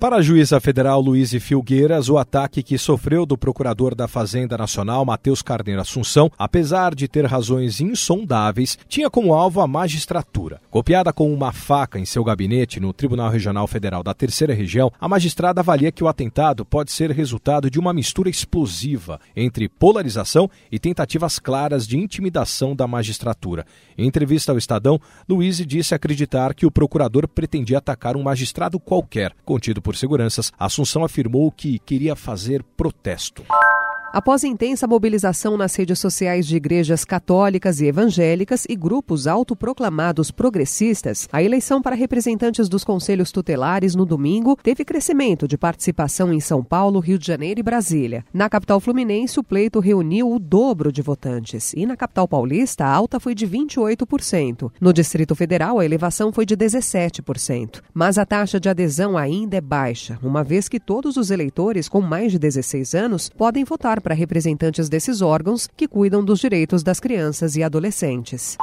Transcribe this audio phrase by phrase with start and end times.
[0.00, 5.04] Para a juíza federal Luiz Filgueiras, o ataque que sofreu do procurador da Fazenda Nacional,
[5.04, 10.58] Matheus Carneiro Assunção, apesar de ter razões insondáveis, tinha como alvo a magistratura.
[10.70, 15.06] Copiada com uma faca em seu gabinete no Tribunal Regional Federal da Terceira Região, a
[15.06, 20.78] magistrada avalia que o atentado pode ser resultado de uma mistura explosiva entre polarização e
[20.78, 23.66] tentativas claras de intimidação da magistratura.
[23.98, 29.34] Em entrevista ao Estadão, Luiz disse acreditar que o procurador pretendia atacar um magistrado qualquer,
[29.44, 33.44] contido por por seguranças, Assunção afirmou que queria fazer protesto.
[34.12, 41.28] Após intensa mobilização nas redes sociais de igrejas católicas e evangélicas e grupos autoproclamados progressistas,
[41.30, 46.64] a eleição para representantes dos conselhos tutelares no domingo teve crescimento de participação em São
[46.64, 48.24] Paulo, Rio de Janeiro e Brasília.
[48.34, 52.92] Na capital fluminense, o pleito reuniu o dobro de votantes e na capital paulista a
[52.92, 54.72] alta foi de 28%.
[54.80, 57.80] No Distrito Federal, a elevação foi de 17%.
[57.94, 62.00] Mas a taxa de adesão ainda é baixa, uma vez que todos os eleitores com
[62.00, 66.98] mais de 16 anos podem votar para representantes desses órgãos que cuidam dos direitos das
[66.98, 68.56] crianças e adolescentes.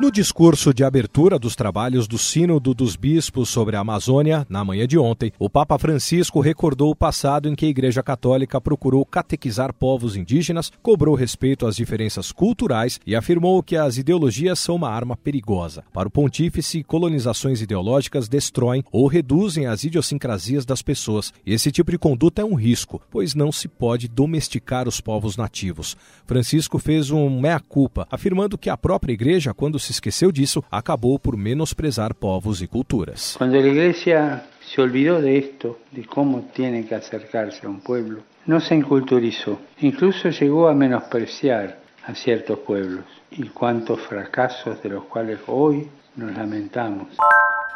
[0.00, 4.86] No discurso de abertura dos trabalhos do Sínodo dos Bispos sobre a Amazônia, na manhã
[4.86, 9.74] de ontem, o Papa Francisco recordou o passado em que a Igreja Católica procurou catequizar
[9.74, 15.16] povos indígenas, cobrou respeito às diferenças culturais e afirmou que as ideologias são uma arma
[15.16, 15.82] perigosa.
[15.92, 21.32] Para o pontífice, colonizações ideológicas destroem ou reduzem as idiosincrasias das pessoas.
[21.44, 25.96] Esse tipo de conduta é um risco, pois não se pode domesticar os povos nativos.
[26.24, 31.18] Francisco fez um meia-culpa, afirmando que a própria Igreja, quando se se esqueceu disso, acabou
[31.18, 33.36] por menosprezar povos e culturas.
[33.38, 38.22] Quando a igreja se olvidou de esto, de como tem que acercarse a um pueblo,
[38.46, 39.58] não se enculturizou.
[39.82, 43.04] Incluso chegou a menospreciar a certos pueblos.
[43.32, 47.08] E quantos fracassos de los cuales hoy nos lamentamos.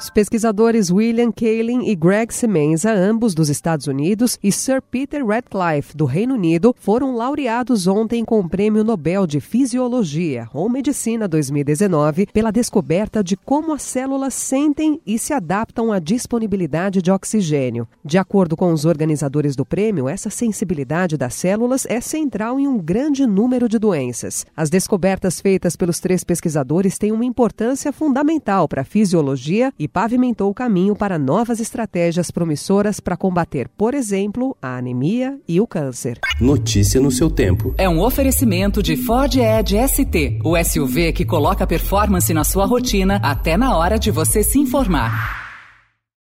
[0.00, 5.96] Os pesquisadores William Kaelin e Greg Semenza, ambos dos Estados Unidos, e Sir Peter Radcliffe,
[5.96, 12.26] do Reino Unido, foram laureados ontem com o Prêmio Nobel de Fisiologia ou Medicina 2019
[12.26, 17.86] pela descoberta de como as células sentem e se adaptam à disponibilidade de oxigênio.
[18.04, 22.78] De acordo com os organizadores do prêmio, essa sensibilidade das células é central em um
[22.78, 24.44] grande número de doenças.
[24.56, 30.50] As descobertas feitas pelos três pesquisadores têm uma importância fundamental para a fisiologia e pavimentou
[30.50, 36.18] o caminho para novas estratégias promissoras para combater, por exemplo, a anemia e o câncer.
[36.40, 37.74] Notícia no seu tempo.
[37.76, 43.20] É um oferecimento de Ford Edge ST, o SUV que coloca performance na sua rotina
[43.22, 45.43] até na hora de você se informar.